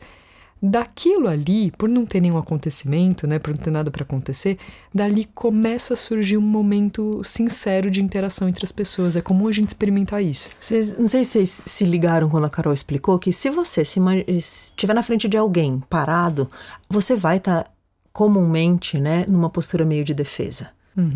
[0.61, 4.57] Daquilo ali, por não ter nenhum acontecimento, né, por não ter nada para acontecer,
[4.93, 9.15] dali começa a surgir um momento sincero de interação entre as pessoas.
[9.15, 10.49] É comum a gente experimentar isso.
[10.59, 13.99] Vocês, não sei se vocês se ligaram quando a Carol explicou que se você se
[14.27, 16.49] estiver na frente de alguém parado,
[16.89, 17.71] você vai estar
[18.11, 20.69] comumente, né, numa postura meio de defesa.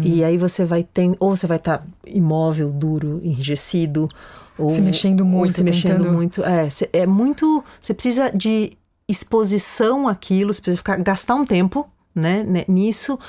[0.03, 4.07] E aí você vai ter, ou você vai estar imóvel, duro, enrijecido,
[4.55, 6.43] ou Se mexendo muito, se mexendo tentando- muito.
[6.43, 7.63] É, cê- é muito.
[7.81, 8.73] Você precisa de
[9.11, 13.19] exposição àquilo, você precisa ficar, gastar um tempo, né, né, nisso,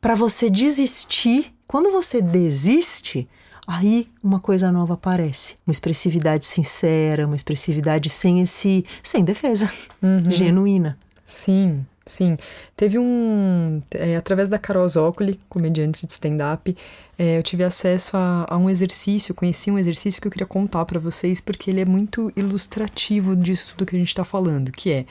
[0.00, 1.52] para você desistir.
[1.66, 3.28] Quando você desiste,
[3.66, 5.56] aí uma coisa nova aparece.
[5.66, 8.84] Uma expressividade sincera, uma expressividade sem esse.
[9.02, 9.70] sem defesa,
[10.02, 10.30] uhum.
[10.30, 10.98] genuína.
[11.24, 12.36] Sim, sim.
[12.76, 13.80] Teve um.
[13.92, 16.76] É, através da Carol Zócoli, comediante de stand-up,
[17.22, 20.84] é, eu tive acesso a, a, um exercício, conheci um exercício que eu queria contar
[20.84, 24.90] para vocês, porque ele é muito ilustrativo disso tudo que a gente está falando, que
[24.90, 25.06] é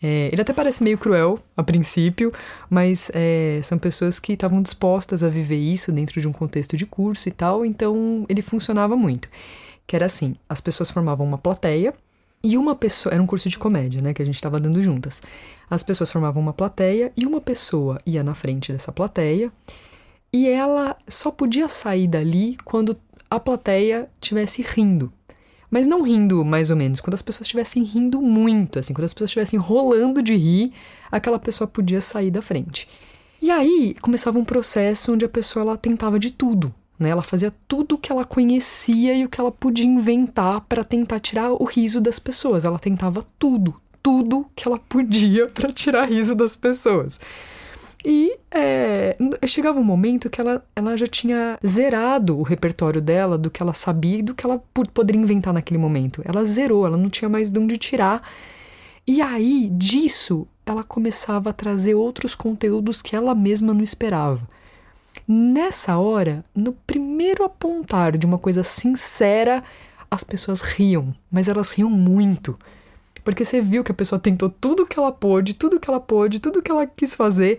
[0.00, 2.32] é, ele até parece meio cruel a princípio,
[2.70, 6.86] mas é, são pessoas que estavam dispostas a viver isso dentro de um contexto de
[6.86, 9.28] curso e tal, então ele funcionava muito.
[9.84, 11.92] Que era assim: as pessoas formavam uma plateia
[12.44, 13.12] e uma pessoa.
[13.12, 14.14] Era um curso de comédia, né?
[14.14, 15.20] Que a gente estava dando juntas.
[15.68, 19.50] As pessoas formavam uma plateia e uma pessoa ia na frente dessa plateia
[20.32, 22.96] e ela só podia sair dali quando
[23.30, 25.12] a plateia estivesse rindo.
[25.70, 29.12] Mas não rindo mais ou menos, quando as pessoas estivessem rindo muito, assim, quando as
[29.12, 30.72] pessoas estivessem rolando de rir,
[31.10, 32.88] aquela pessoa podia sair da frente.
[33.40, 37.10] E aí começava um processo onde a pessoa ela tentava de tudo, né?
[37.10, 41.20] Ela fazia tudo o que ela conhecia e o que ela podia inventar para tentar
[41.20, 42.64] tirar o riso das pessoas.
[42.64, 47.20] Ela tentava tudo, tudo que ela podia para tirar riso das pessoas.
[48.04, 53.50] E é, chegava um momento que ela, ela já tinha zerado o repertório dela do
[53.50, 54.62] que ela sabia e do que ela
[54.94, 56.22] poderia inventar naquele momento.
[56.24, 58.22] Ela zerou, ela não tinha mais de onde tirar.
[59.06, 64.46] E aí, disso, ela começava a trazer outros conteúdos que ela mesma não esperava.
[65.26, 69.64] Nessa hora, no primeiro apontar de uma coisa sincera,
[70.10, 72.56] as pessoas riam, mas elas riam muito.
[73.24, 76.40] Porque você viu que a pessoa tentou tudo que ela pôde, tudo que ela pôde,
[76.40, 77.58] tudo que ela quis fazer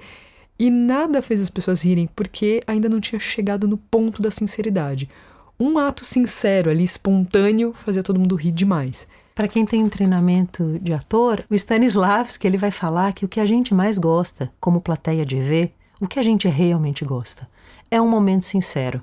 [0.59, 5.09] e nada fez as pessoas rirem porque ainda não tinha chegado no ponto da sinceridade.
[5.57, 9.07] Um ato sincero ali, espontâneo, fazia todo mundo rir demais.
[9.33, 13.45] Para quem tem treinamento de ator, o Stanislavski ele vai falar que o que a
[13.45, 17.47] gente mais gosta, como plateia de ver, o que a gente realmente gosta,
[17.89, 19.01] é um momento sincero.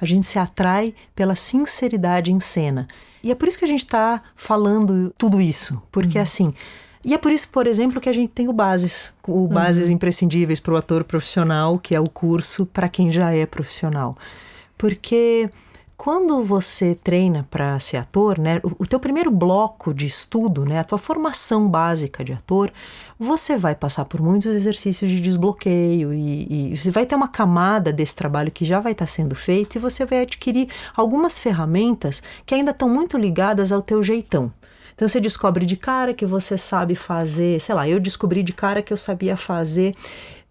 [0.00, 2.88] A gente se atrai pela sinceridade em cena.
[3.22, 5.80] E é por isso que a gente está falando tudo isso.
[5.90, 6.22] Porque, uhum.
[6.22, 6.54] assim,
[7.06, 9.94] e é por isso, por exemplo, que a gente tem o Bases, o Bases uhum.
[9.94, 14.18] Imprescindíveis para o Ator Profissional, que é o curso para quem já é profissional.
[14.76, 15.48] Porque
[15.96, 20.80] quando você treina para ser ator, né, o, o teu primeiro bloco de estudo, né,
[20.80, 22.72] a tua formação básica de ator,
[23.16, 27.92] você vai passar por muitos exercícios de desbloqueio e, e você vai ter uma camada
[27.92, 32.20] desse trabalho que já vai estar tá sendo feito e você vai adquirir algumas ferramentas
[32.44, 34.52] que ainda estão muito ligadas ao teu jeitão.
[34.96, 38.82] Então você descobre de cara que você sabe fazer, sei lá, eu descobri de cara
[38.82, 39.94] que eu sabia fazer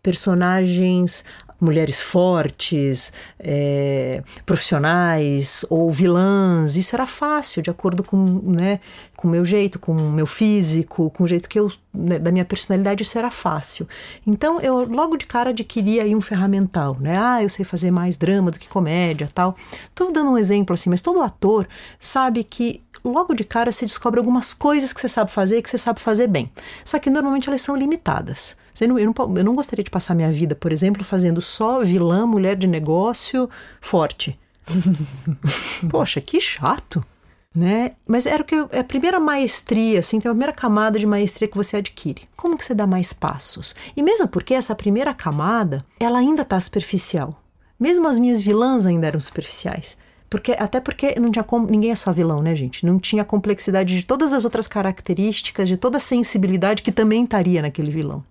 [0.04, 1.26] personagens
[1.60, 6.76] mulheres fortes, é, profissionais ou vilãs.
[6.76, 8.80] Isso era fácil, de acordo com né,
[9.26, 12.46] o meu jeito, com o meu físico, com o jeito que eu né, da minha
[12.46, 13.02] personalidade.
[13.02, 13.88] Isso era fácil.
[14.26, 17.18] Então eu logo de cara adquiri aí um ferramental, né?
[17.18, 19.56] Ah, eu sei fazer mais drama do que comédia, tal.
[19.86, 21.68] Estou dando um exemplo assim, mas todo ator
[22.00, 25.70] sabe que logo de cara se descobre algumas coisas que você sabe fazer e que
[25.70, 26.52] você sabe fazer bem.
[26.84, 28.58] Só que normalmente elas são limitadas.
[28.80, 31.82] Eu não, eu, não, eu não gostaria de passar minha vida, por exemplo, fazendo só
[31.84, 34.38] vilã, mulher de negócio forte.
[35.90, 37.06] Poxa, que chato.
[37.54, 37.94] Né?
[38.06, 41.48] Mas era o que é a primeira maestria, assim, tem a primeira camada de maestria
[41.48, 42.28] que você adquire.
[42.36, 43.74] Como que você dá mais passos?
[43.96, 47.42] E mesmo porque essa primeira camada, ela ainda está superficial.
[47.80, 49.98] Mesmo as minhas vilãs ainda eram superficiais.
[50.30, 52.86] Porque, até porque não tinha como, ninguém é só vilão, né, gente?
[52.86, 57.62] Não tinha complexidade de todas as outras características, de toda a sensibilidade que também estaria
[57.62, 58.24] naquele vilão.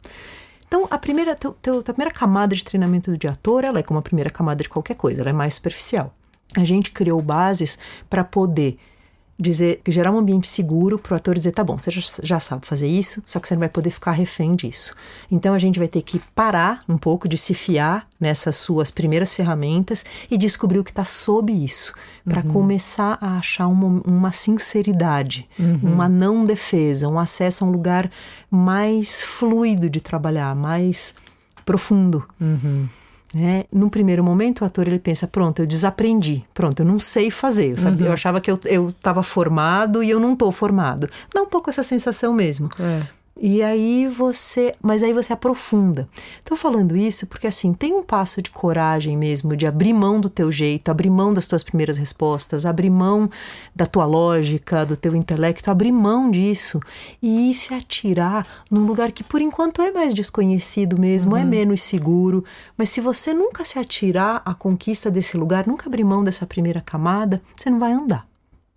[0.67, 3.99] Então, a primeira, teu, teu, a primeira camada de treinamento de ator, ela é como
[3.99, 6.13] a primeira camada de qualquer coisa, ela é mais superficial.
[6.57, 7.79] A gente criou bases
[8.11, 8.77] para poder
[9.39, 12.67] dizer, gerar um ambiente seguro para o ator dizer, tá bom, você já, já, sabe
[12.67, 14.95] fazer isso, só que você não vai poder ficar refém disso.
[15.31, 19.35] Então a gente vai ter que parar um pouco de se fiar nessas suas primeiras
[19.35, 21.93] ferramentas e descobrir o que está sob isso,
[22.25, 22.53] para uhum.
[22.53, 25.81] começar a achar uma, uma sinceridade, uhum.
[25.83, 28.11] uma não defesa, um acesso a um lugar
[28.51, 31.15] mais fluido de trabalhar, mais
[31.65, 32.25] profundo.
[32.41, 32.89] Uhum.
[33.35, 33.65] Né?
[33.73, 37.73] Num primeiro momento, o ator ele pensa: pronto, eu desaprendi, pronto, eu não sei fazer.
[37.73, 38.07] Eu, sabia, uhum.
[38.07, 41.11] eu achava que eu estava formado e eu não estou formado.
[41.35, 42.69] Dá um pouco essa sensação mesmo.
[42.79, 43.03] É.
[43.37, 46.09] E aí você, mas aí você aprofunda.
[46.39, 50.31] Estou falando isso porque assim, tem um passo de coragem mesmo, de abrir mão do
[50.31, 53.29] teu jeito, abrir mão das tuas primeiras respostas, abrir mão
[53.75, 56.79] da tua lógica, do teu intelecto, abrir mão disso
[57.21, 61.47] e ir se atirar num lugar que por enquanto é mais desconhecido mesmo, é uhum.
[61.47, 62.45] é menos seguro,
[62.77, 66.81] mas se você nunca se atirar à conquista desse lugar, nunca abrir mão dessa primeira
[66.81, 68.34] camada, você não vai andar.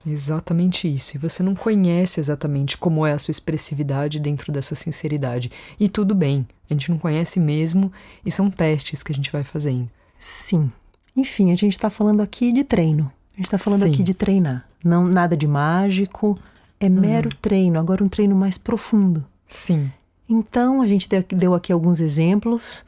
[0.07, 1.15] Exatamente isso.
[1.15, 5.51] E você não conhece exatamente como é a sua expressividade dentro dessa sinceridade.
[5.79, 7.91] E tudo bem, a gente não conhece mesmo
[8.25, 9.89] e são testes que a gente vai fazendo.
[10.17, 10.71] Sim.
[11.15, 13.11] Enfim, a gente está falando aqui de treino.
[13.33, 13.93] A gente está falando Sim.
[13.93, 14.65] aqui de treinar.
[14.83, 16.39] Não nada de mágico,
[16.79, 19.25] é mero treino, agora um treino mais profundo.
[19.47, 19.91] Sim.
[20.29, 22.83] Então, a gente deu- deu aqui alguns exemplos: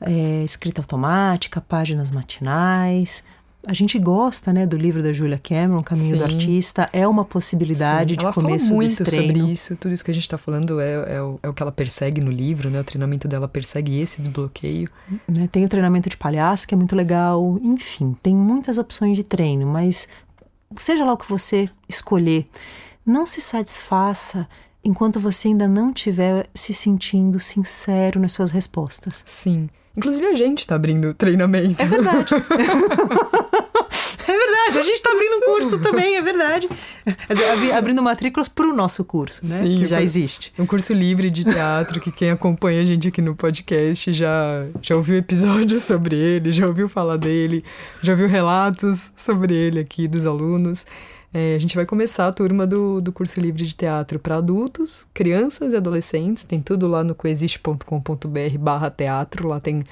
[0.00, 3.22] é, escrita automática, páginas matinais.
[3.66, 6.34] A gente gosta, né, do livro da Julia Cameron, Caminho do Sim.
[6.34, 6.88] Artista.
[6.92, 8.18] É uma possibilidade Sim.
[8.18, 11.16] de ela começo fala muito sobre isso, tudo isso que a gente está falando é,
[11.16, 12.80] é, o, é o que ela persegue no livro, né?
[12.80, 14.88] O treinamento dela persegue esse desbloqueio.
[15.26, 15.48] né?
[15.50, 17.58] Tem o treinamento de palhaço, que é muito legal.
[17.62, 20.08] Enfim, tem muitas opções de treino, mas
[20.76, 22.46] seja lá o que você escolher,
[23.04, 24.48] não se satisfaça
[24.84, 29.22] enquanto você ainda não estiver se sentindo sincero nas suas respostas.
[29.24, 29.68] Sim.
[29.96, 31.82] Inclusive a gente está abrindo treinamento.
[31.82, 32.34] É verdade.
[34.26, 36.68] É verdade, a gente está abrindo curso também, é verdade.
[37.76, 39.62] Abrindo matrículas para o nosso curso, né?
[39.62, 40.52] Sim, que já existe.
[40.58, 44.96] Um curso livre de teatro que quem acompanha a gente aqui no podcast já, já
[44.96, 47.62] ouviu episódios sobre ele, já ouviu falar dele,
[48.02, 50.86] já ouviu relatos sobre ele aqui dos alunos.
[51.36, 55.04] É, a gente vai começar a turma do, do curso livre de teatro para adultos,
[55.12, 56.44] crianças e adolescentes.
[56.44, 59.48] Tem tudo lá no coexiste.com.br barra teatro.
[59.48, 59.82] Lá tem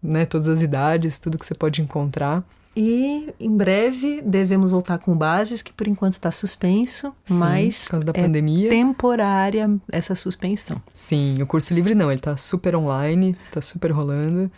[0.00, 2.44] né, todas as idades, tudo que você pode encontrar.
[2.76, 7.90] E em breve devemos voltar com bases, que por enquanto está suspenso, Sim, mas por
[7.90, 8.68] causa da é pandemia.
[8.68, 10.80] temporária essa suspensão.
[10.92, 14.50] Sim, o curso livre não, ele tá super online, tá super rolando.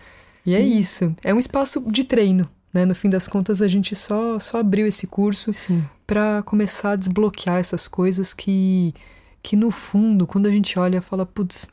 [0.47, 2.87] E é isso, é um espaço de treino, né?
[2.87, 5.85] No fim das contas, a gente só, só abriu esse curso Sim.
[6.07, 8.95] Para começar a desbloquear essas coisas que,
[9.43, 11.69] que no fundo, quando a gente olha, fala, putz,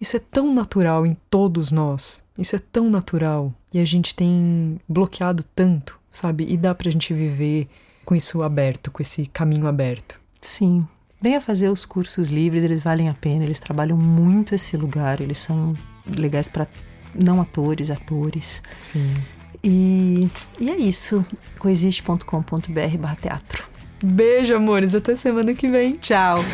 [0.00, 4.80] isso é tão natural em todos nós, isso é tão natural, e a gente tem
[4.88, 6.46] bloqueado tanto, sabe?
[6.48, 7.68] E dá pra gente viver
[8.04, 10.18] com isso aberto, com esse caminho aberto.
[10.40, 10.86] Sim.
[11.20, 15.38] Venha fazer os cursos livres, eles valem a pena, eles trabalham muito esse lugar, eles
[15.38, 15.76] são
[16.06, 16.68] legais para
[17.14, 18.62] não atores, atores.
[18.76, 19.16] Sim.
[19.62, 20.28] E,
[20.60, 21.24] e é isso.
[21.58, 23.68] coexiste.com.br barra teatro.
[24.02, 25.96] Beijo, amores, até semana que vem.
[25.96, 26.44] Tchau!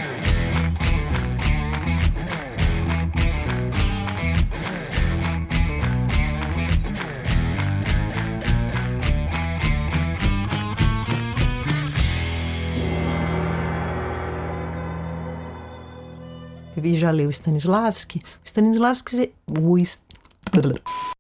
[16.84, 18.18] E já leu Stanislavski?
[18.18, 19.32] O Stanislavski...
[19.48, 19.78] O